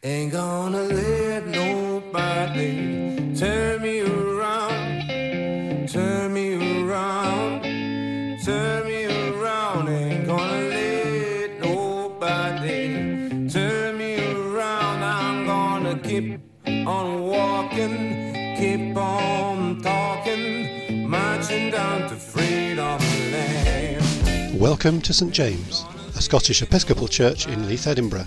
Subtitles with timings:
[0.00, 7.62] Ain't gonna let nobody turn me around, turn me around,
[8.44, 9.88] turn me around.
[9.88, 15.02] Ain't gonna let nobody turn me around.
[15.04, 22.98] I'm gonna keep on walking, keep on talking, marching down to freedom
[23.30, 24.60] land.
[24.60, 25.84] Welcome to St James,
[26.16, 28.26] a Scottish Episcopal church in Leith, Edinburgh.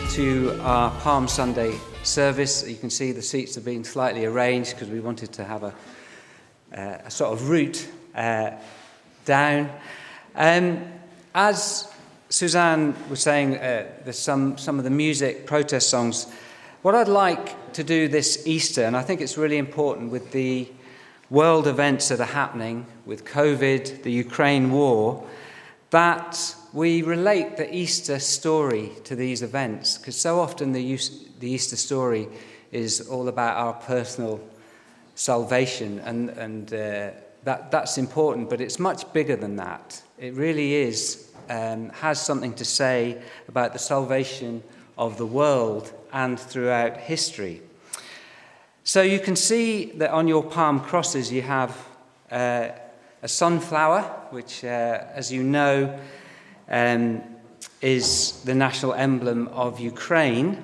[0.11, 2.67] to our Palm Sunday service.
[2.67, 5.73] You can see the seats have been slightly arranged because we wanted to have a,
[6.75, 8.51] uh, a sort of route uh,
[9.23, 9.69] down.
[10.35, 10.83] Um,
[11.33, 11.89] as
[12.27, 16.27] Suzanne was saying, uh, there's some, some of the music protest songs.
[16.81, 20.67] What I'd like to do this Easter, and I think it's really important with the
[21.29, 25.25] world events that are happening, with COVID, the Ukraine war,
[25.91, 30.99] that we relate the Easter story to these events, because so often the,
[31.39, 32.29] the Easter story
[32.71, 34.39] is all about our personal
[35.15, 37.11] salvation, and, and uh,
[37.43, 40.01] that, that's important, but it's much bigger than that.
[40.17, 44.63] It really is, um, has something to say about the salvation
[44.97, 47.61] of the world and throughout history.
[48.83, 51.75] So you can see that on your palm crosses you have
[52.31, 52.69] uh,
[53.21, 55.99] a sunflower, which, uh, as you know,
[56.71, 57.21] um,
[57.81, 60.63] is the national emblem of Ukraine.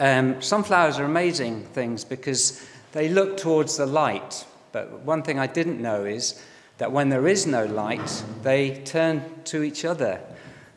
[0.00, 4.44] Um, sunflowers are amazing things because they look towards the light.
[4.72, 6.42] But one thing I didn't know is
[6.78, 10.20] that when there is no light, they turn to each other.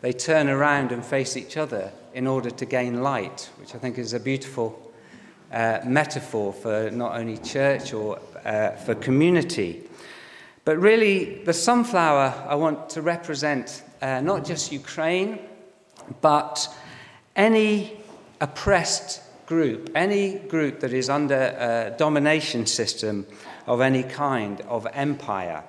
[0.02, 3.98] They turn around and face each other in order to gain light, which I think
[3.98, 4.92] is a beautiful
[5.52, 9.84] uh, metaphor for not only church or uh, for community.
[10.66, 15.40] But really, the sunflower I want to represent uh, not just Ukraine,
[16.22, 16.68] but
[17.38, 17.98] any
[18.42, 23.26] oppressed group, any group that is under a domination system
[23.66, 25.64] of any kind, of empire.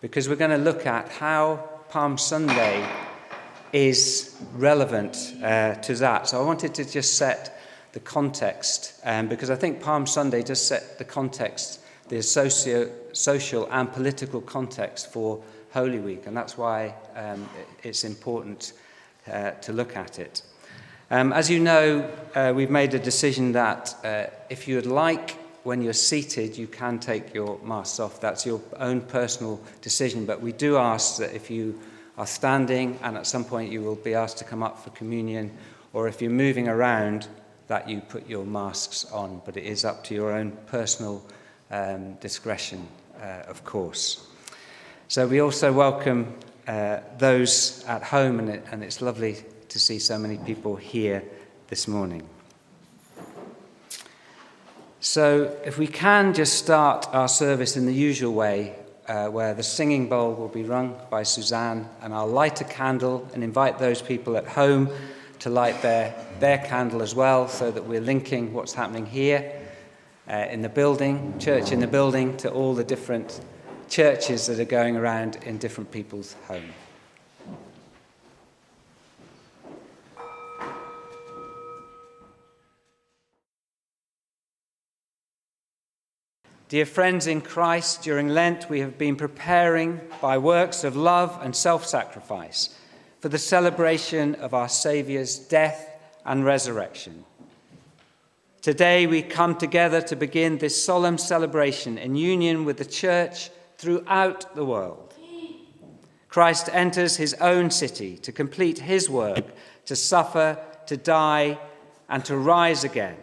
[0.00, 2.88] Because we're going to look at how Palm Sunday
[3.72, 6.28] is relevant uh, to that.
[6.28, 7.60] So I wanted to just set
[7.92, 13.68] the context, um, because I think Palm Sunday does set the context, the socio- social
[13.70, 15.42] and political context for
[15.72, 17.48] Holy Week, and that's why um,
[17.82, 18.72] it's important
[19.30, 20.42] uh, to look at it.
[21.10, 25.38] Um, as you know, uh, we've made a decision that uh, if you would like,
[25.64, 28.20] when you're seated, you can take your masks off.
[28.20, 31.80] That's your own personal decision, but we do ask that if you
[32.16, 35.50] are standing and at some point you will be asked to come up for communion,
[35.92, 37.26] or if you're moving around,
[37.68, 39.40] that you put your masks on.
[39.44, 41.24] But it is up to your own personal
[41.70, 42.86] um, discretion,
[43.20, 44.27] uh, of course.
[45.10, 46.34] So we also welcome
[46.66, 49.38] uh, those at home, and, it, and it's lovely
[49.70, 51.24] to see so many people here
[51.68, 52.28] this morning.
[55.00, 58.74] So, if we can just start our service in the usual way,
[59.08, 63.26] uh, where the singing bowl will be rung by Suzanne, and I'll light a candle
[63.32, 64.90] and invite those people at home
[65.38, 69.58] to light their, their candle as well, so that we're linking what's happening here
[70.28, 73.40] uh, in the building, church in the building, to all the different
[73.88, 76.72] churches that are going around in different people's homes.
[86.68, 91.56] Dear friends in Christ, during Lent we have been preparing by works of love and
[91.56, 92.68] self sacrifice
[93.20, 95.90] for the celebration of our Saviour's death
[96.26, 97.24] and resurrection.
[98.60, 104.54] Today we come together to begin this solemn celebration in union with the Church throughout
[104.54, 105.14] the world.
[106.28, 109.46] Christ enters his own city to complete his work,
[109.86, 111.58] to suffer, to die,
[112.08, 113.16] and to rise again.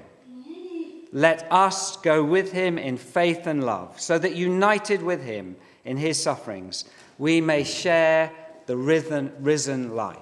[1.12, 5.56] Let us go with him in faith and love, so that united with him
[5.86, 6.86] in his sufferings,
[7.18, 8.32] we may share
[8.66, 10.18] the risen, life.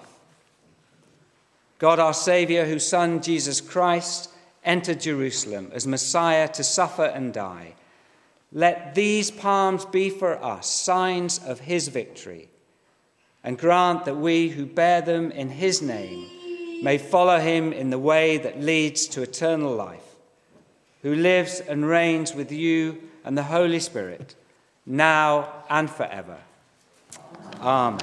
[1.79, 4.29] God, our Saviour, whose Son, Jesus Christ,
[4.63, 7.73] entered Jerusalem as Messiah to suffer and die,
[8.53, 12.49] let these palms be for us signs of his victory,
[13.43, 16.29] and grant that we who bear them in his name
[16.83, 20.15] may follow him in the way that leads to eternal life,
[21.01, 24.35] who lives and reigns with you and the Holy Spirit,
[24.85, 26.37] now and forever.
[27.59, 27.99] Amen.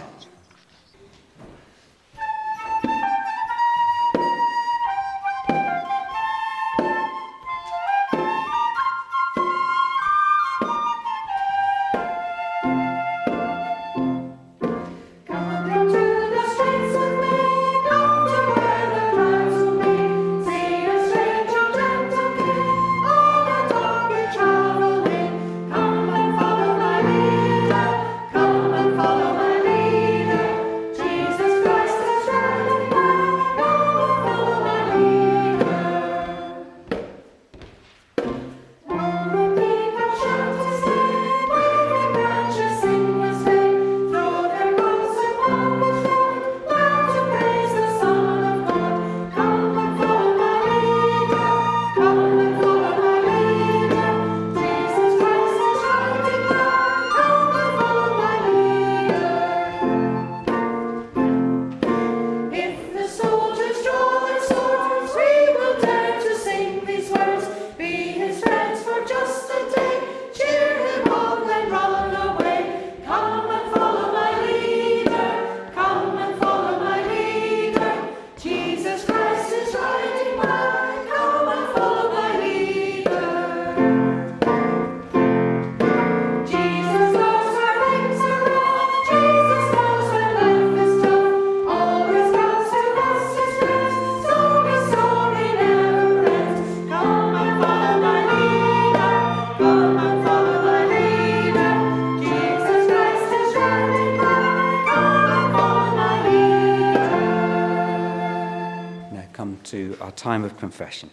[110.60, 111.10] Confession.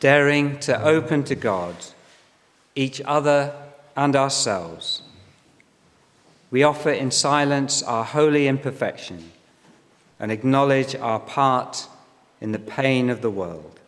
[0.00, 1.74] Daring to open to God,
[2.74, 3.54] each other,
[3.96, 5.02] and ourselves,
[6.50, 9.32] we offer in silence our holy imperfection
[10.20, 11.88] and acknowledge our part
[12.40, 13.80] in the pain of the world.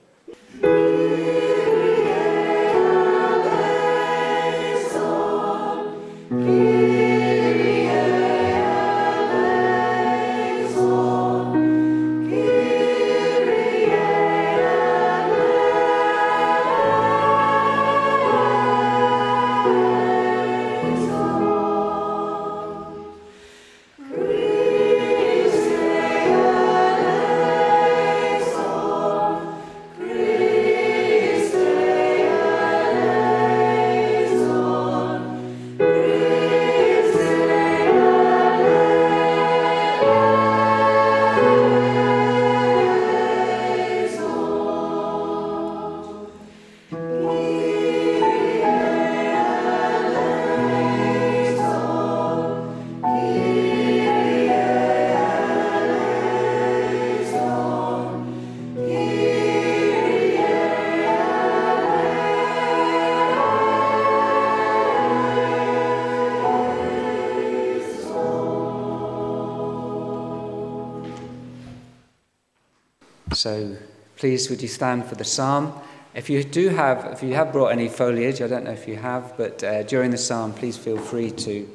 [73.46, 73.76] So
[74.16, 75.72] please would you stand for the psalm?
[76.16, 78.96] If you do have, if you have brought any foliage, I don't know if you
[78.96, 81.68] have, but uh, during the psalm, please feel free to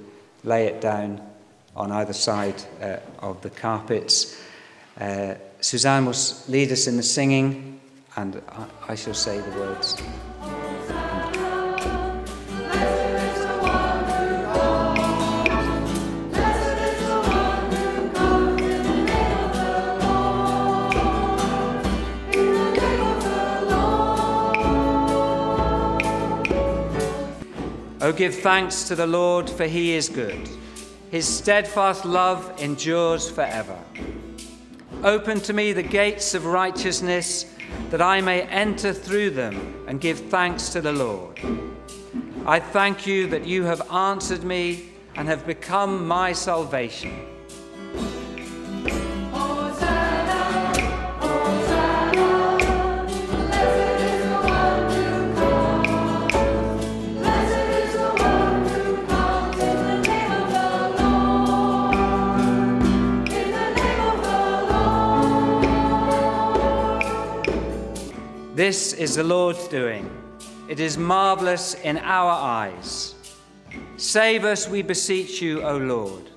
[0.44, 1.22] lay it down
[1.74, 4.38] on either side uh, of the carpets.
[5.00, 6.16] Uh, Suzanne will
[6.50, 7.80] lead us in the singing,
[8.18, 9.96] and I, I shall say the words.
[28.04, 30.50] Oh, give thanks to the Lord, for he is good.
[31.12, 33.78] His steadfast love endures forever.
[35.04, 37.46] Open to me the gates of righteousness,
[37.92, 41.40] that I may enter through them and give thanks to the Lord.
[42.48, 47.31] I thank you that you have answered me and have become my salvation.
[68.62, 70.08] This is the Lord's doing.
[70.70, 73.16] It is marvelous in our eyes.
[73.98, 76.30] Save us, we beseech you, O Lord.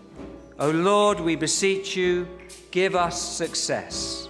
[0.59, 2.27] O Lord, we beseech you,
[2.71, 4.24] give us success.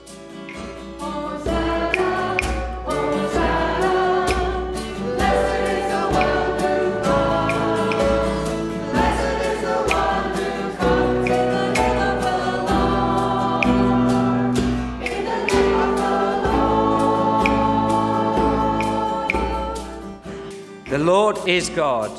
[21.46, 22.10] Is God,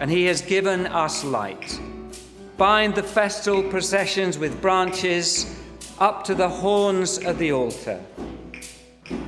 [0.00, 1.80] and He has given us light.
[2.56, 5.54] Bind the festal processions with branches
[5.98, 8.00] up to the horns of the altar.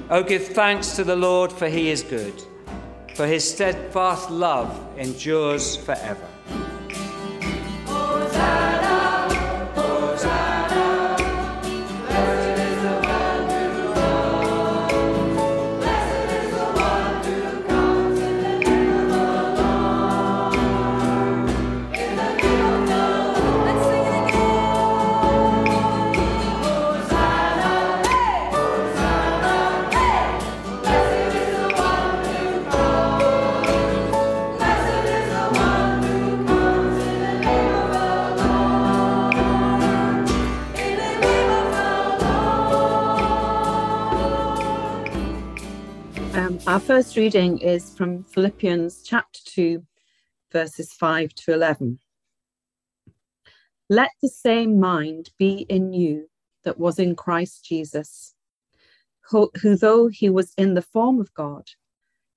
[0.09, 2.35] Oh, give thanks to the Lord, for He is good,
[3.14, 6.26] for His steadfast love endures forever.
[46.40, 49.85] Um, our first reading is from Philippians chapter 2,
[50.50, 51.99] verses 5 to 11.
[53.90, 56.30] Let the same mind be in you
[56.64, 58.35] that was in Christ Jesus,
[59.28, 61.68] who, who, though he was in the form of God,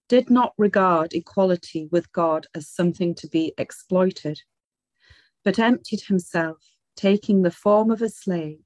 [0.10, 4.42] did not regard equality with God as something to be exploited,
[5.46, 6.58] but emptied himself,
[6.98, 8.66] taking the form of a slave,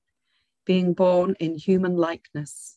[0.66, 2.77] being born in human likeness.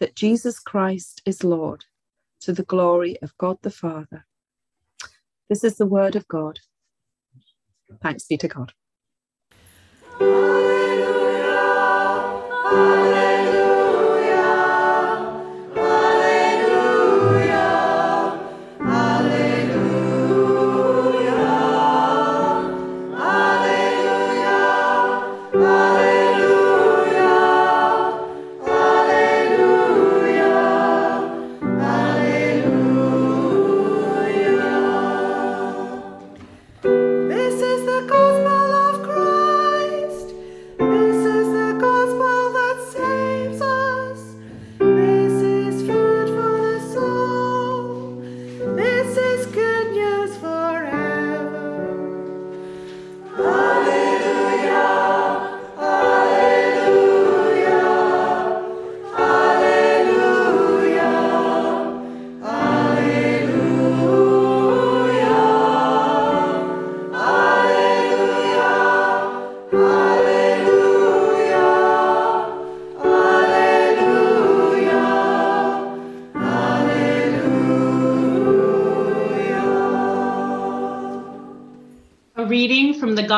[0.00, 1.84] that Jesus Christ is Lord
[2.40, 4.26] to the glory of God the Father.
[5.48, 6.58] This is the word of God.
[8.02, 8.72] Thanks be to God.
[12.70, 12.99] This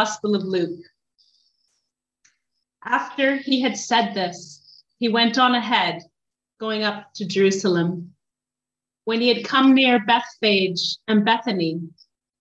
[0.02, 0.84] Gospel of Luke.
[2.84, 6.02] After he had said this, he went on ahead,
[6.58, 8.12] going up to Jerusalem.
[9.04, 11.82] When he had come near Bethphage and Bethany,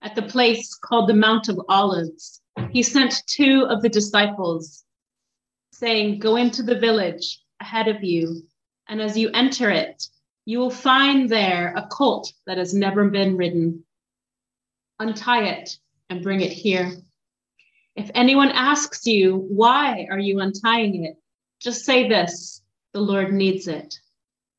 [0.02, 2.42] at the place called the Mount of Olives,
[2.72, 4.84] he sent two of the disciples,
[5.72, 8.42] saying, Go into the village ahead of you,
[8.90, 10.04] and as you enter it,
[10.46, 13.86] you will find there a colt that has never been ridden.
[15.00, 15.78] Untie it
[16.10, 17.04] and bring it here.
[17.96, 21.18] If anyone asks you, Why are you untying it?
[21.62, 22.62] just say this
[22.94, 23.96] the Lord needs it.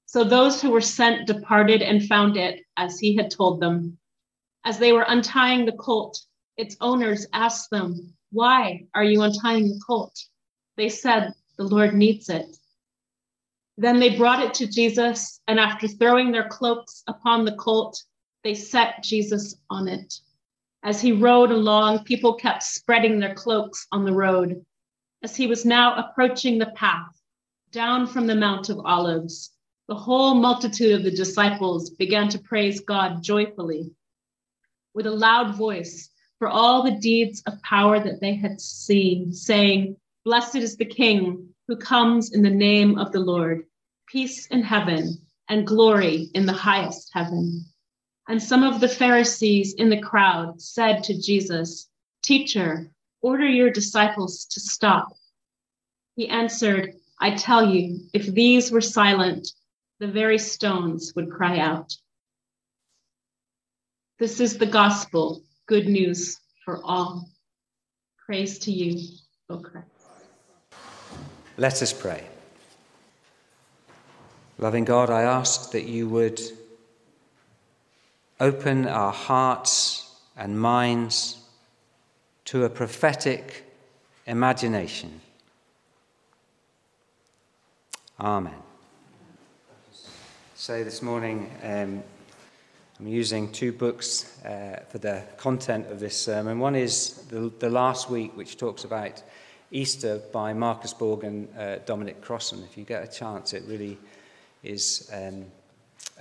[0.06, 3.98] So those who were sent departed and found it as he had told them.
[4.64, 6.20] As they were untying the colt,
[6.56, 10.18] its owners asked them, Why are you untying the colt?
[10.76, 12.56] They said, The Lord needs it.
[13.76, 18.02] Then they brought it to Jesus, and after throwing their cloaks upon the colt,
[18.44, 20.14] they set Jesus on it.
[20.84, 24.64] As he rode along, people kept spreading their cloaks on the road.
[25.22, 27.20] As he was now approaching the path
[27.70, 29.52] down from the Mount of Olives,
[29.88, 33.92] the whole multitude of the disciples began to praise God joyfully
[34.94, 39.96] with a loud voice for all the deeds of power that they had seen, saying,
[40.24, 43.64] Blessed is the King who comes in the name of the Lord.
[44.06, 47.64] Peace in heaven and glory in the highest heaven.
[48.32, 51.90] And some of the Pharisees in the crowd said to Jesus,
[52.22, 55.08] Teacher, order your disciples to stop.
[56.16, 59.48] He answered, I tell you, if these were silent,
[60.00, 61.94] the very stones would cry out.
[64.18, 67.28] This is the gospel, good news for all.
[68.24, 69.08] Praise to you,
[69.50, 69.88] O Christ.
[71.58, 72.26] Let us pray.
[74.56, 76.40] Loving God, I ask that you would
[78.42, 81.38] open our hearts and minds
[82.44, 83.64] to a prophetic
[84.26, 85.20] imagination.
[88.18, 88.52] Amen.
[90.56, 92.02] So this morning, um,
[92.99, 96.58] I'm using two books uh, for the content of this sermon.
[96.58, 99.22] One is the, the last week, which talks about
[99.70, 102.64] Easter by Marcus Borg and uh, Dominic Crossan.
[102.64, 103.99] If you get a chance, it really
[104.64, 105.44] is um,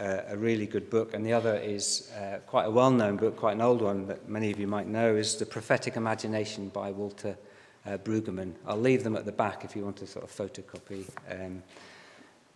[0.01, 1.13] a, really good book.
[1.13, 4.27] And the other is uh, quite a well known book, quite an old one that
[4.27, 7.37] many of you might know, is The Prophetic Imagination by Walter
[7.85, 8.53] uh, Brueggemann.
[8.65, 11.63] I'll leave them at the back if you want to sort of photocopy um,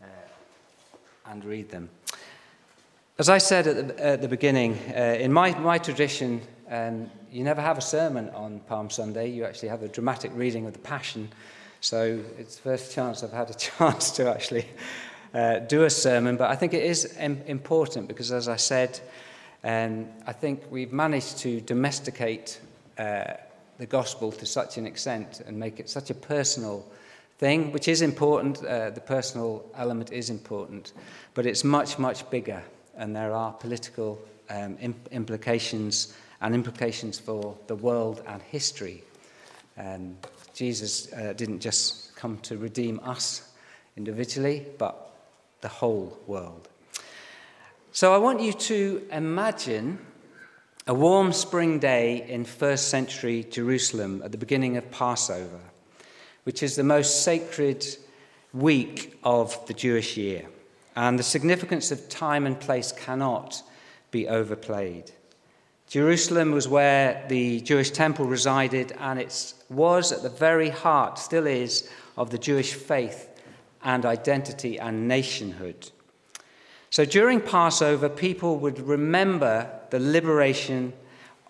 [0.01, 0.05] uh,
[1.27, 1.89] and read them.
[3.17, 7.43] As I said at the, at the beginning, uh, in my, my tradition, um, you
[7.43, 9.29] never have a sermon on Palm Sunday.
[9.29, 11.29] You actually have a dramatic reading of the Passion.
[11.79, 14.67] So it's the first chance I've had a chance to actually
[15.36, 16.38] uh, do a sermon.
[16.38, 19.00] But I think it is im- important because, as I said,
[19.63, 22.60] um, I think we've managed to domesticate
[22.98, 23.34] uh,
[23.77, 26.86] the gospel to such an extent and make it such a personal
[27.38, 28.63] thing, which is important.
[28.63, 30.94] Uh, the personal element is important,
[31.34, 32.63] but it's much, much bigger
[32.98, 39.04] and there are political um, imp- implications and implications for the world and history.
[39.77, 40.18] Um,
[40.54, 43.51] Jesus uh, didn't just come to redeem us
[43.98, 45.14] individually, but
[45.62, 46.67] the whole world.
[47.91, 50.00] So I want you to imagine
[50.88, 55.62] a warm spring day in first century Jerusalem at the beginning of Passover,
[56.43, 57.86] which is the most sacred
[58.53, 60.45] week of the Jewish year.
[60.95, 63.63] And the significance of time and place cannot
[64.12, 65.12] be overplayed.
[65.88, 71.47] Jerusalem was where the Jewish temple resided, and it was at the very heart, still
[71.47, 73.35] is, of the Jewish faith
[73.86, 75.91] and identity and nationhood.
[76.89, 80.93] So during Passover, people would remember the liberation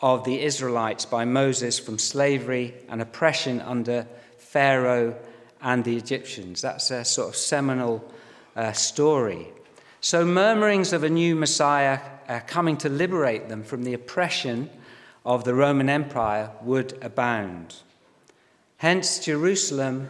[0.02, 4.06] of the Israelites by Moses from slavery and oppression under
[4.38, 5.16] Pharaoh
[5.62, 6.62] and the Egyptians.
[6.62, 8.12] That's a sort of seminal
[8.56, 9.48] uh, story.
[10.02, 14.70] So, murmurings of a new Messiah uh, coming to liberate them from the oppression
[15.26, 17.76] of the Roman Empire would abound.
[18.78, 20.10] Hence, Jerusalem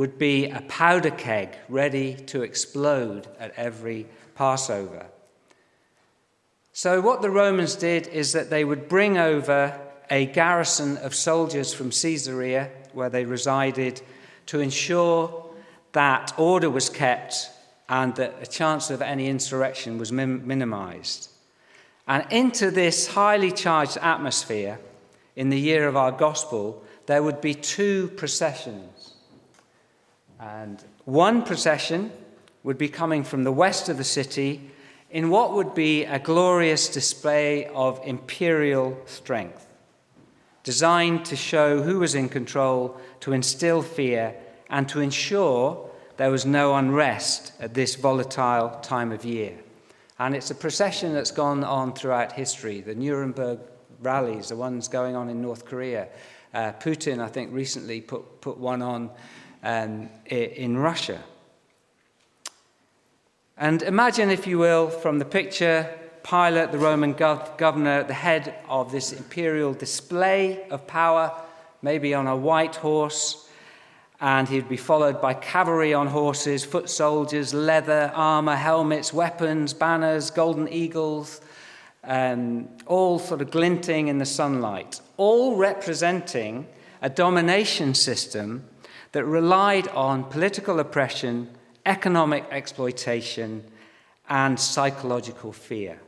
[0.00, 5.04] would be a powder keg ready to explode at every Passover.
[6.72, 9.78] So, what the Romans did is that they would bring over
[10.10, 14.00] a garrison of soldiers from Caesarea, where they resided,
[14.46, 15.50] to ensure
[15.92, 17.50] that order was kept
[17.90, 21.28] and that a chance of any insurrection was min- minimized.
[22.08, 24.80] And into this highly charged atmosphere,
[25.36, 28.99] in the year of our gospel, there would be two processions.
[30.40, 32.10] And one procession
[32.62, 34.70] would be coming from the west of the city
[35.10, 39.66] in what would be a glorious display of imperial strength,
[40.62, 44.34] designed to show who was in control, to instill fear,
[44.70, 49.58] and to ensure there was no unrest at this volatile time of year.
[50.18, 52.80] And it's a procession that's gone on throughout history.
[52.80, 53.58] The Nuremberg
[54.00, 56.08] rallies, the ones going on in North Korea.
[56.52, 59.10] Uh, Putin, I think, recently put, put one on
[59.62, 61.22] um, in Russia.
[63.56, 65.88] And imagine, if you will, from the picture,
[66.22, 71.32] Pilate, the Roman gov- governor, at the head of this imperial display of power,
[71.82, 73.48] maybe on a white horse,
[74.20, 80.30] and he'd be followed by cavalry on horses, foot soldiers, leather, armor, helmets, weapons, banners,
[80.30, 81.40] golden eagles,
[82.04, 86.66] um, all sort of glinting in the sunlight, all representing
[87.02, 88.64] a domination system
[89.12, 91.48] that relied on political oppression,
[91.86, 93.64] economic exploitation,
[94.28, 95.98] and psychological fear.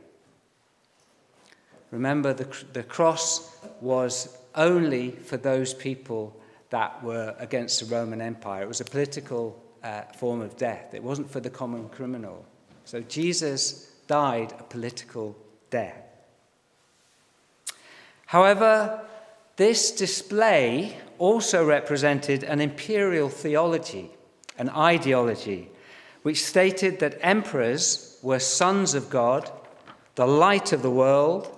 [1.91, 6.35] Remember, the, the cross was only for those people
[6.69, 8.63] that were against the Roman Empire.
[8.63, 12.45] It was a political uh, form of death, it wasn't for the common criminal.
[12.85, 15.35] So Jesus died a political
[15.69, 16.03] death.
[18.25, 19.01] However,
[19.57, 24.11] this display also represented an imperial theology,
[24.57, 25.69] an ideology
[26.23, 29.51] which stated that emperors were sons of God,
[30.15, 31.53] the light of the world,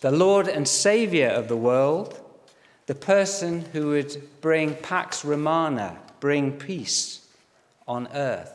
[0.00, 2.20] the Lord and Saviour of the world,
[2.86, 7.26] the person who would bring Pax Romana, bring peace
[7.88, 8.52] on earth.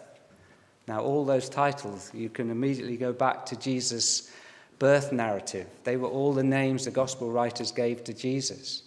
[0.88, 4.32] Now, all those titles, you can immediately go back to Jesus'
[4.80, 5.68] birth narrative.
[5.84, 8.84] They were all the names the gospel writers gave to Jesus.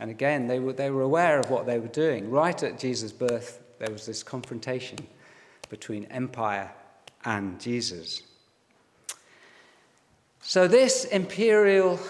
[0.00, 2.30] And again, they were, they were aware of what they were doing.
[2.30, 4.98] Right at Jesus' birth, there was this confrontation
[5.68, 6.72] between empire
[7.24, 8.22] and Jesus.
[10.42, 12.00] So, this imperial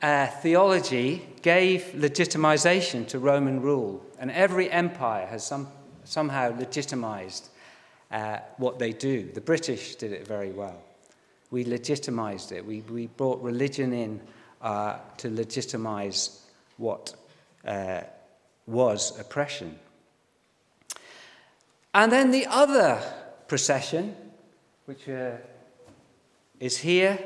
[0.00, 5.66] uh, theology gave legitimization to Roman rule, and every empire has some,
[6.04, 7.48] somehow legitimized
[8.12, 9.28] uh, what they do.
[9.34, 10.80] The British did it very well.
[11.50, 14.20] We legitimized it, we, we brought religion in
[14.62, 17.14] uh, to legitimize what
[17.64, 18.02] uh,
[18.66, 19.78] was oppression.
[21.92, 23.02] And then the other
[23.48, 24.14] procession,
[24.84, 25.32] which uh,
[26.60, 27.18] is here,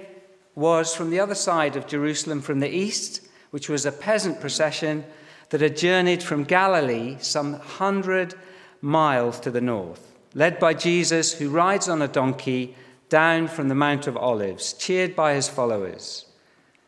[0.55, 3.21] was from the other side of Jerusalem from the east,
[3.51, 5.05] which was a peasant procession
[5.51, 8.35] that had journeyed from Galilee some hundred
[8.81, 12.75] miles to the north, led by Jesus, who rides on a donkey
[13.09, 16.27] down from the Mount of Olives, cheered by his followers.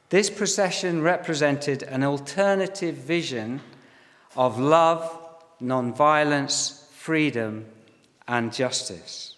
[0.09, 3.61] This procession represented an alternative vision
[4.37, 5.19] of love,
[5.59, 7.67] non-violence, freedom,
[8.29, 9.37] and justice.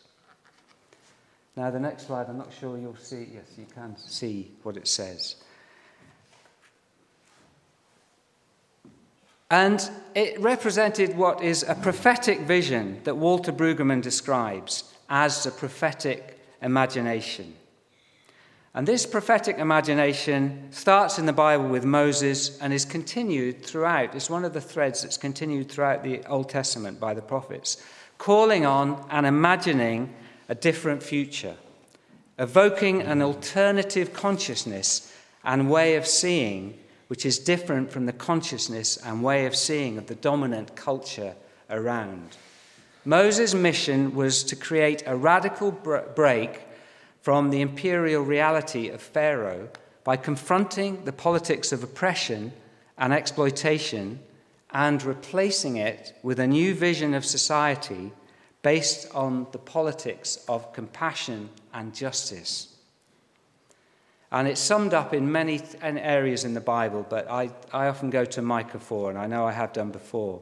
[1.57, 3.28] Now, the next slide, I'm not sure you'll see.
[3.35, 5.37] Yes, you can see what it says.
[9.50, 16.38] And it represented what is a prophetic vision that Walter Brueggemann describes as the prophetic
[16.61, 17.54] imagination.
[18.79, 24.14] And this prophetic imagination starts in the Bible with Moses and is continued throughout.
[24.14, 27.83] It's one of the threads that's continued throughout the Old Testament by the prophets,
[28.19, 30.14] calling on and imagining
[30.49, 31.57] a different future,
[32.38, 35.12] evoking an alternative consciousness
[35.43, 40.07] and way of seeing which is different from the consciousness and way of seeing of
[40.07, 41.35] the dominant culture
[41.69, 42.37] around.
[43.05, 46.67] Moses' mission was to create a radical break
[47.29, 49.69] from the imperial reality of Pharaoh
[50.03, 52.51] by confronting the politics of oppression
[52.97, 54.19] and exploitation
[54.71, 58.11] and replacing it with a new vision of society
[58.62, 62.75] based on the politics of compassion and justice.
[64.33, 68.25] And it's summed up in many areas in the Bible, but I, I often go
[68.25, 70.41] to Micah 4, and I know I have done before,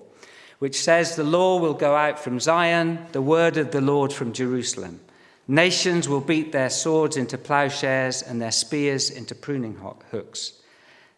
[0.61, 4.33] which says, The law will go out from Zion, the word of the Lord from
[4.33, 5.01] Jerusalem.
[5.49, 9.79] Nations will beat their swords into plowshares and their spears into pruning
[10.11, 10.55] hooks.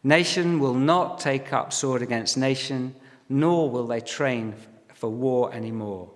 [0.05, 2.95] Nation will not take up sword against nation,
[3.29, 4.55] nor will they train
[4.95, 6.11] for war anymore.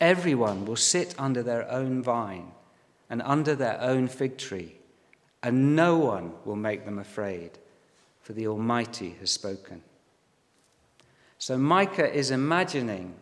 [0.00, 2.52] Everyone will sit under their own vine
[3.10, 4.76] and under their own fig tree,
[5.42, 7.50] and no one will make them afraid,
[8.20, 9.82] for the Almighty has spoken.
[11.38, 13.14] So Micah is imagining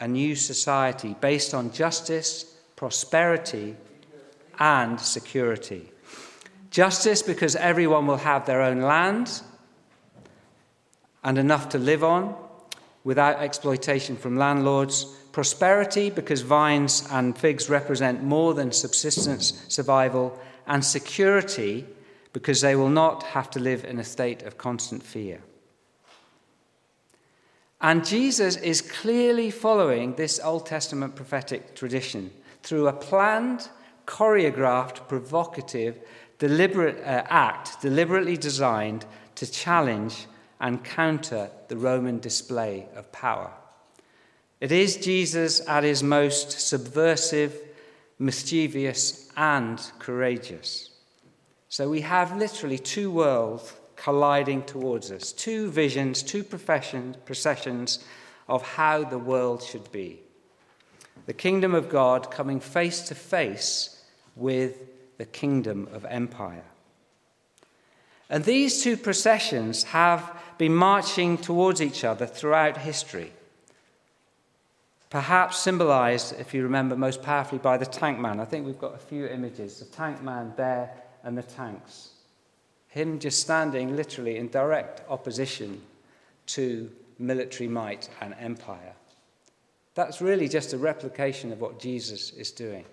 [0.00, 3.74] a new society based on justice, prosperity,
[4.60, 5.90] and security.
[6.70, 9.42] Justice because everyone will have their own land
[11.24, 12.36] and enough to live on
[13.02, 20.38] without exploitation from landlords prosperity because vines and figs represent more than subsistence survival,
[20.68, 21.84] and security
[22.32, 25.40] because they will not have to live in a state of constant fear.
[27.80, 32.30] And Jesus is clearly following this Old Testament prophetic tradition
[32.62, 33.68] through a planned,
[34.06, 35.98] choreographed, provocative,
[36.38, 40.26] deliberate uh, act deliberately designed to challenge
[40.60, 43.52] and counter the Roman display of power.
[44.60, 47.54] It is Jesus at his most subversive,
[48.18, 50.90] mischievous, and courageous.
[51.68, 58.04] So we have literally two worlds colliding towards us, two visions, two processions
[58.48, 60.20] of how the world should be.
[61.28, 64.02] The kingdom of God coming face to face
[64.34, 64.80] with
[65.18, 66.64] the kingdom of empire.
[68.28, 73.32] And these two processions have been marching towards each other throughout history
[75.10, 78.40] perhaps symbolized, if you remember, most powerfully by the tank man.
[78.40, 80.90] I think we've got a few images the tank man there
[81.24, 82.10] and the tanks.
[82.88, 85.82] Him just standing literally in direct opposition
[86.46, 88.94] to military might and empire.
[89.98, 92.84] That's really just a replication of what Jesus is doing.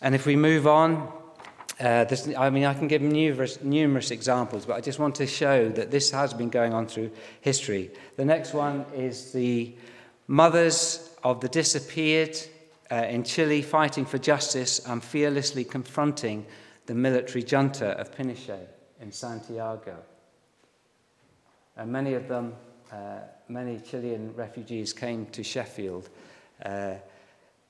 [0.00, 1.12] And if we move on,
[1.78, 5.26] uh, this, I mean, I can give numerous, numerous examples, but I just want to
[5.26, 7.10] show that this has been going on through
[7.42, 7.90] history.
[8.16, 9.74] The next one is the
[10.28, 12.34] Mothers of the disappeared
[12.90, 16.46] uh, in Chile fighting for justice and fearlessly confronting
[16.86, 18.66] the military junta of Pinochet
[18.98, 19.98] in Santiago.
[21.76, 22.54] And many of them,
[22.92, 23.18] uh,
[23.48, 26.08] many Chilean refugees came to Sheffield
[26.64, 26.94] uh,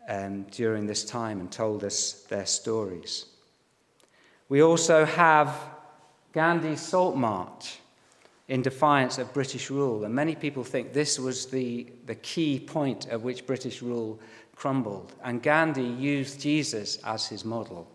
[0.08, 3.26] um, during this time and told us their stories.
[4.48, 5.56] We also have
[6.32, 7.78] Gandhi's Salt March
[8.48, 10.04] in defiance of British rule.
[10.04, 14.18] And many people think this was the, the key point at which British rule
[14.54, 15.12] crumbled.
[15.22, 17.88] And Gandhi used Jesus as his model.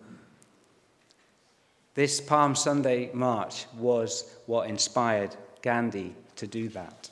[1.93, 7.09] This Palm Sunday march was what inspired Gandhi to do that.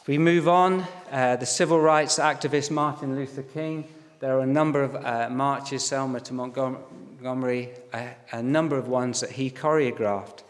[0.00, 3.84] If we move on, uh, the civil rights activist Martin Luther King,
[4.20, 9.20] there are a number of uh, marches, Selma to Montgomery, a, a number of ones
[9.20, 10.42] that he choreographed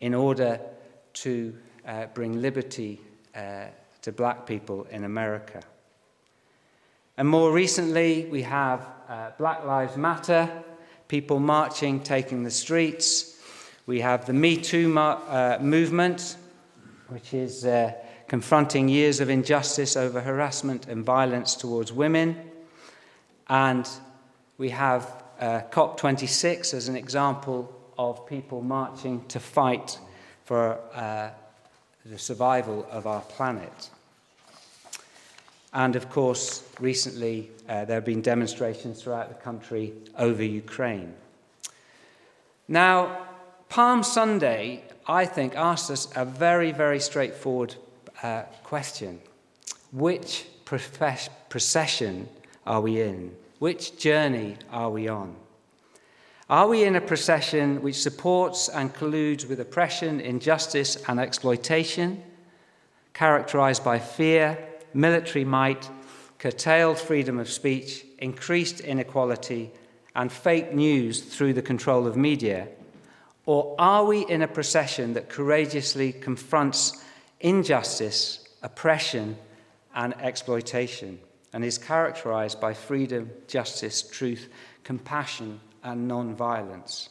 [0.00, 0.60] in order
[1.12, 1.54] to
[1.86, 3.00] uh, bring liberty
[3.34, 3.66] uh,
[4.02, 5.62] to black people in America.
[7.16, 10.50] And more recently, we have uh, Black Lives Matter,
[11.08, 13.39] people marching, taking the streets.
[13.90, 16.36] We have the Me Too uh, movement,
[17.08, 17.92] which is uh,
[18.28, 22.36] confronting years of injustice over harassment and violence towards women.
[23.48, 23.88] And
[24.58, 29.98] we have uh, COP26 as an example of people marching to fight
[30.44, 31.30] for uh,
[32.06, 33.90] the survival of our planet.
[35.72, 41.12] And of course, recently uh, there have been demonstrations throughout the country over Ukraine.
[42.68, 43.26] Now,
[43.70, 47.76] Palm Sunday, I think, asks us a very, very straightforward
[48.20, 49.20] uh, question
[49.92, 52.28] Which procession
[52.66, 53.32] are we in?
[53.60, 55.36] Which journey are we on?
[56.48, 62.24] Are we in a procession which supports and colludes with oppression, injustice, and exploitation,
[63.14, 64.58] characterized by fear,
[64.94, 65.88] military might,
[66.38, 69.70] curtailed freedom of speech, increased inequality,
[70.16, 72.66] and fake news through the control of media?
[73.50, 77.02] Or are we in a procession that courageously confronts
[77.40, 79.36] injustice, oppression,
[79.92, 81.18] and exploitation,
[81.52, 84.48] and is characterized by freedom, justice, truth,
[84.84, 87.08] compassion, and non violence?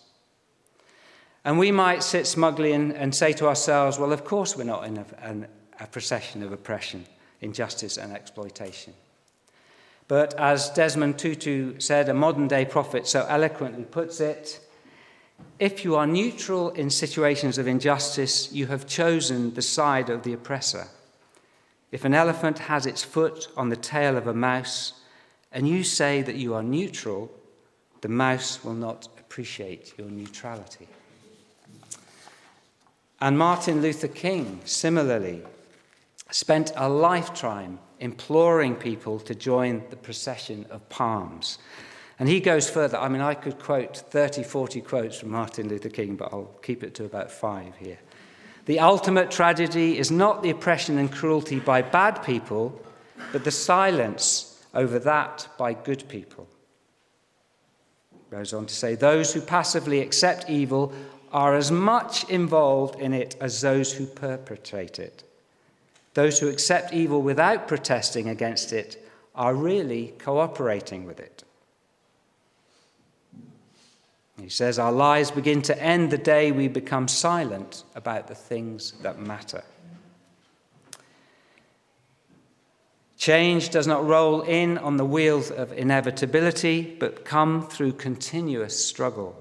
[1.44, 4.86] And we might sit smugly and, and, say to ourselves, well, of course we're not
[4.86, 5.46] in a, an,
[5.82, 7.06] a procession of oppression,
[7.42, 8.94] injustice, and exploitation.
[10.08, 14.62] But as Desmond Tutu said, a modern day prophet so eloquently puts it,
[15.60, 20.34] if you are neutral in situations of injustice, you have chosen the side of the
[20.34, 20.88] oppressor.
[21.92, 24.94] If an elephant has its foot on the tail of a mouse,
[25.52, 27.32] and you say that you are neutral,
[28.02, 30.88] the mouse will not appreciate your neutrality.
[33.22, 35.42] And Martin Luther King, similarly,
[36.32, 41.58] spent a lifetime imploring people to join the procession of palms.
[42.20, 42.98] And he goes further.
[42.98, 46.84] I mean, I could quote 30, 40 quotes from Martin Luther King, but I'll keep
[46.84, 47.98] it to about five here.
[48.66, 52.80] The ultimate tragedy is not the oppression and cruelty by bad people,
[53.32, 56.48] but the silence over that by good people.
[58.30, 60.94] Goes on to say, those who passively accept evil
[61.32, 65.24] are as much involved in it as those who perpetrate it.
[66.14, 69.04] Those who accept evil without protesting against it
[69.36, 71.44] are really cooperating with it.
[74.40, 78.94] He says, Our lives begin to end the day we become silent about the things
[79.02, 79.64] that matter.
[83.18, 89.36] Change does not roll in on the wheels of inevitability, but come through continuous struggle.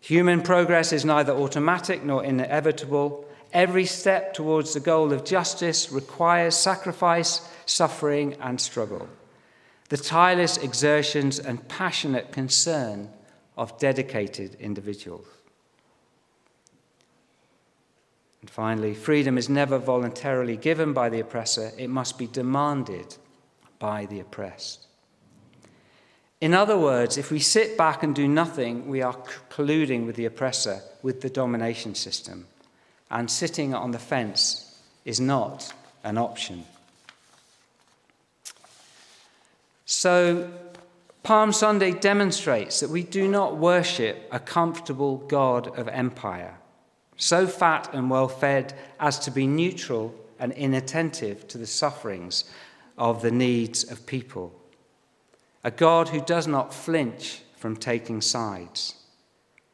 [0.00, 3.24] Human progress is neither automatic nor inevitable.
[3.52, 9.08] Every step towards the goal of justice requires sacrifice, suffering, and struggle
[9.92, 13.10] the tireless exertions and passionate concern
[13.58, 15.26] of dedicated individuals.
[18.40, 23.18] And finally, freedom is never voluntarily given by the oppressor, it must be demanded
[23.78, 24.86] by the oppressed.
[26.40, 29.18] In other words, if we sit back and do nothing, we are
[29.50, 32.46] colluding with the oppressor, with the domination system.
[33.10, 34.74] And sitting on the fence
[35.04, 35.70] is not
[36.02, 36.64] an option.
[39.94, 40.50] So,
[41.22, 46.56] Palm Sunday demonstrates that we do not worship a comfortable God of empire,
[47.18, 52.44] so fat and well fed as to be neutral and inattentive to the sufferings
[52.96, 54.58] of the needs of people.
[55.62, 58.94] A God who does not flinch from taking sides,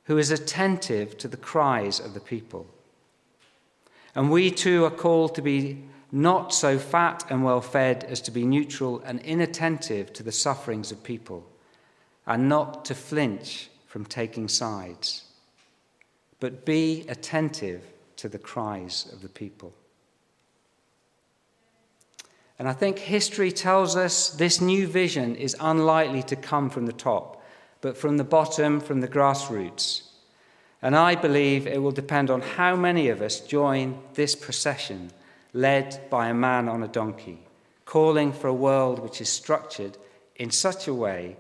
[0.06, 2.66] who is attentive to the cries of the people.
[4.16, 8.30] And we too are called to be not so fat and well fed as to
[8.30, 11.46] be neutral and inattentive to the sufferings of people,
[12.26, 15.24] and not to flinch from taking sides,
[16.40, 17.82] but be attentive
[18.16, 19.74] to the cries of the people.
[22.58, 26.92] And I think history tells us this new vision is unlikely to come from the
[26.92, 27.42] top,
[27.80, 30.02] but from the bottom, from the grassroots.
[30.82, 35.10] And I believe it will depend on how many of us join this procession
[35.58, 37.40] led by a man on a donkey,
[37.84, 39.98] calling for a world which is structured
[40.36, 41.36] in such a way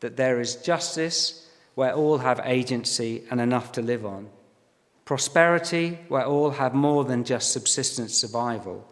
[0.00, 4.28] that there is justice where all have agency and enough to live on,
[5.06, 8.86] prosperity where all have more than just subsistence survival,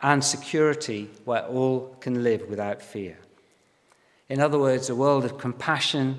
[0.00, 3.18] and security where all can live without fear.
[4.28, 6.18] In other words, a world of compassion,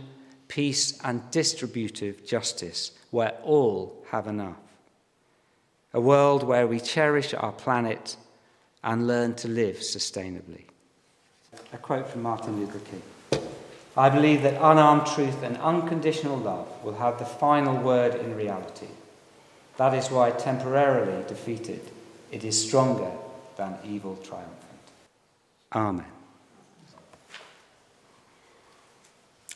[0.50, 4.67] peace, and distributive justice where all have enough.
[5.94, 8.18] A world where we cherish our planet
[8.84, 10.66] and learn to live sustainably.
[11.74, 13.02] A quote from Martin Luther King.
[13.98, 18.88] I believe that unarmed truth and unconditional love will have the final word in reality.
[19.78, 21.82] That is why, temporarily defeated,
[22.32, 23.12] it is stronger
[23.56, 24.56] than evil triumphant.
[25.74, 26.06] Amen.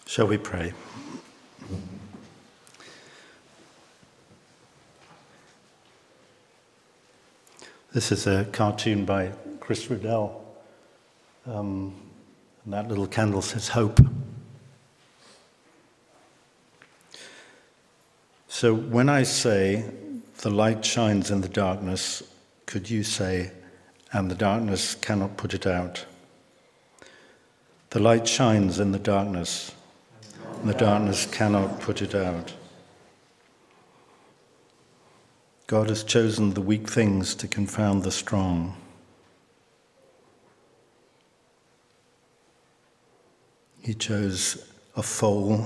[0.06, 0.74] Shall we pray?
[7.94, 10.42] This is a cartoon by Chris Riddell.
[11.46, 11.94] Um,
[12.64, 14.00] and that little candle says hope.
[18.48, 19.84] So when I say
[20.38, 22.24] the light shines in the darkness,
[22.66, 23.52] could you say,
[24.14, 26.06] and the darkness cannot put it out?
[27.90, 29.74] The light shines in the darkness,
[30.62, 32.54] and the darkness cannot put it out.
[35.72, 38.76] God has chosen the weak things to confound the strong.
[43.82, 45.66] He chose a foal,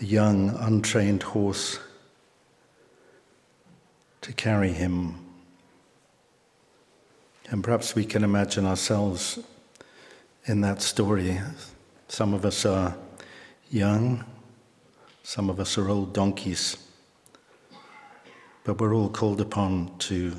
[0.00, 1.80] a young, untrained horse
[4.20, 5.16] to carry him.
[7.50, 9.40] And perhaps we can imagine ourselves
[10.44, 11.40] in that story.
[12.06, 12.96] Some of us are
[13.68, 14.24] young,
[15.24, 16.76] some of us are old donkeys,
[18.64, 20.32] but we're all called upon to,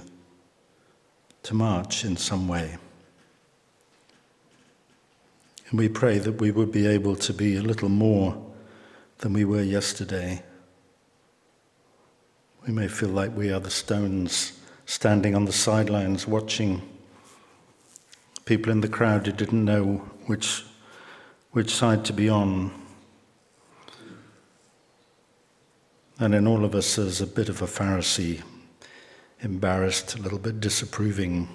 [1.43, 2.77] to march in some way.
[5.69, 8.37] And we pray that we would be able to be a little more
[9.19, 10.43] than we were yesterday.
[12.65, 16.81] We may feel like we are the stones standing on the sidelines watching
[18.45, 19.95] people in the crowd who didn't know
[20.27, 20.63] which,
[21.51, 22.82] which side to be on.
[26.19, 28.41] And in all of us, there's a bit of a Pharisee,
[29.41, 31.47] embarrassed, a little bit disapproving.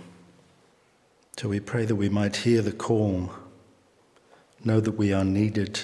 [1.36, 3.30] So we pray that we might hear the call,
[4.64, 5.80] know that we are needed,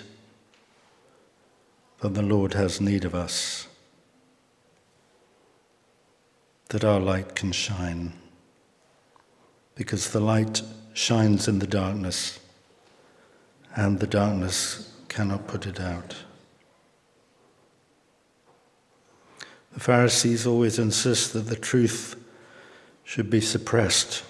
[2.01, 3.69] that the Lord has need of us,
[6.71, 8.13] that our light can shine,
[9.77, 12.41] because the light shines in the darkness,
[13.77, 16.17] and the darkness cannot put it out.
[19.75, 22.17] The Pharisees always insist that the truth
[23.03, 24.23] should be suppressed,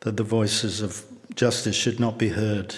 [0.00, 1.02] that the voices of
[1.34, 2.76] justice should not be heard.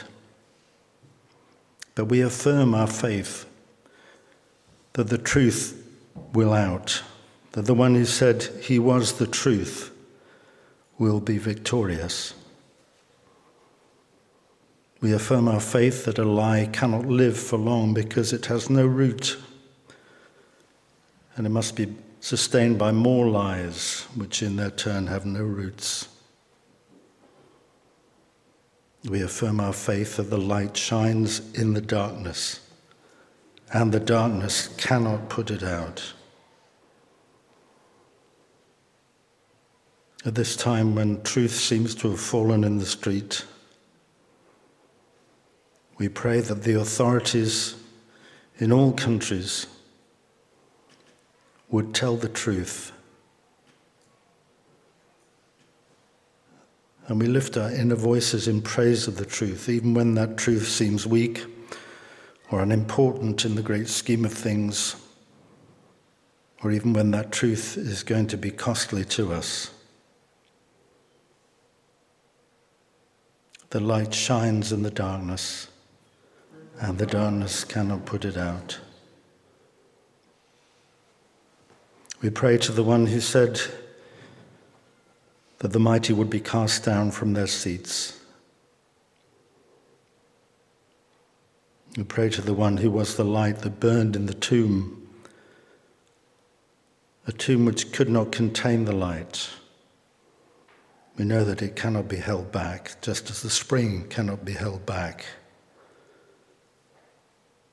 [1.97, 3.47] But we affirm our faith
[4.93, 5.85] that the truth
[6.33, 7.03] will out,
[7.53, 9.91] that the one who said he was the truth
[10.99, 12.33] will be victorious.
[15.01, 18.87] We affirm our faith that a lie cannot live for long because it has no
[18.87, 19.37] root
[21.37, 26.09] and it must be sustained by more lies, which in their turn have no roots.
[29.05, 32.61] We affirm our faith that the light shines in the darkness,
[33.73, 36.12] and the darkness cannot put it out.
[40.24, 43.45] At this time when truth seems to have fallen in the street,
[45.99, 47.74] we pray that the authorities
[48.59, 49.66] in all countries
[51.73, 52.93] would tell the truth.
[57.09, 60.68] And we lift our inner voices in praise of the truth, even when that truth
[60.68, 61.45] seems weak
[62.51, 64.95] or unimportant in the great scheme of things,
[66.62, 69.70] or even when that truth is going to be costly to us.
[73.70, 75.68] The light shines in the darkness,
[76.79, 78.79] and the darkness cannot put it out.
[82.23, 83.61] We pray to the one who said
[85.59, 88.20] that the mighty would be cast down from their seats.
[91.97, 95.09] We pray to the one who was the light that burned in the tomb,
[97.27, 99.51] a tomb which could not contain the light.
[101.18, 104.87] We know that it cannot be held back, just as the spring cannot be held
[104.87, 105.27] back.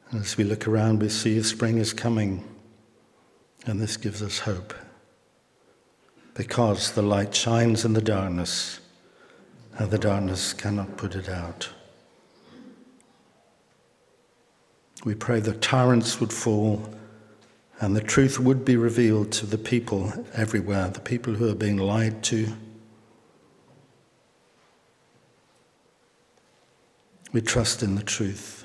[0.09, 2.43] And as we look around, we see spring is coming,
[3.65, 4.73] and this gives us hope.
[6.33, 8.79] Because the light shines in the darkness,
[9.77, 11.69] and the darkness cannot put it out.
[15.05, 16.89] We pray that tyrants would fall
[17.79, 21.77] and the truth would be revealed to the people everywhere, the people who are being
[21.77, 22.53] lied to.
[27.31, 28.58] We trust in the truth.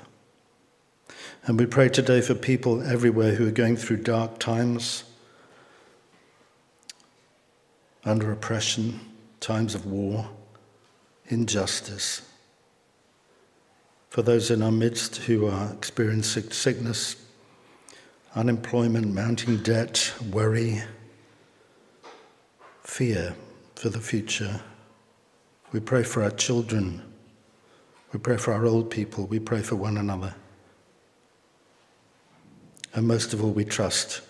[1.45, 5.03] And we pray today for people everywhere who are going through dark times,
[8.03, 8.99] under oppression,
[9.39, 10.29] times of war,
[11.27, 12.21] injustice
[14.15, 17.17] for those in our midst who are experiencing sickness,
[18.33, 20.81] unemployment, mounting debt, worry,
[22.81, 23.35] fear
[23.75, 24.61] for the future.
[25.73, 27.01] We pray for our children.
[28.13, 29.25] We pray for our old people.
[29.25, 30.33] We pray for one another.
[32.95, 34.21] And most of all, we trust.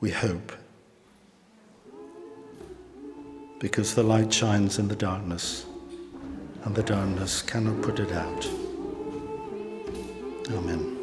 [0.00, 0.52] We hope.
[3.58, 5.66] Because the light shines in the darkness,
[6.64, 8.46] and the darkness cannot put it out.
[10.52, 10.97] Amen.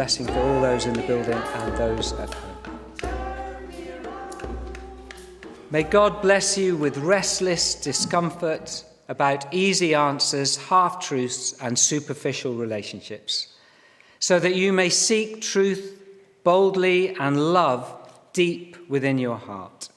[0.00, 2.56] Blessing for all those in the building and those at home.
[5.70, 13.48] May God bless you with restless discomfort about easy answers, half truths, and superficial relationships,
[14.20, 16.02] so that you may seek truth
[16.44, 17.94] boldly and love
[18.32, 19.90] deep within your heart.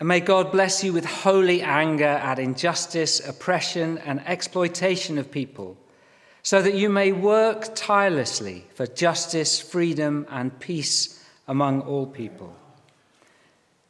[0.00, 5.76] And may God bless you with holy anger at injustice, oppression, and exploitation of people,
[6.42, 12.54] so that you may work tirelessly for justice, freedom, and peace among all people.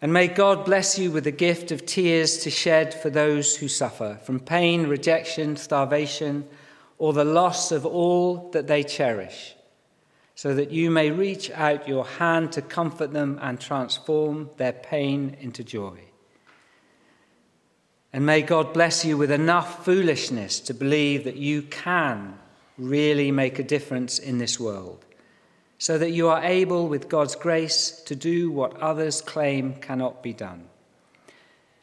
[0.02, 3.68] And may God bless you with the gift of tears to shed for those who
[3.68, 6.46] suffer from pain, rejection, starvation,
[6.98, 9.54] or the loss of all that they cherish,
[10.34, 15.36] so that you may reach out your hand to comfort them and transform their pain
[15.40, 15.98] into joy.
[18.12, 22.38] And may God bless you with enough foolishness to believe that you can
[22.78, 25.04] really make a difference in this world,
[25.78, 30.32] so that you are able, with God's grace, to do what others claim cannot be
[30.32, 30.64] done.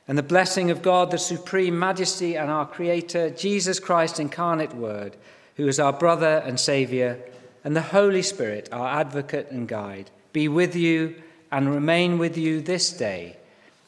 [0.07, 5.15] And the blessing of God, the supreme majesty, and our Creator, Jesus Christ, incarnate Word,
[5.55, 7.19] who is our brother and Saviour,
[7.63, 11.21] and the Holy Spirit, our advocate and guide, be with you
[11.51, 13.37] and remain with you this day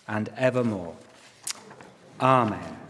[0.07, 0.95] and evermore.
[2.19, 2.80] Amen.